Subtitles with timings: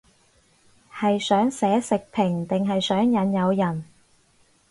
[0.91, 3.85] 係想寫食評定係想引誘人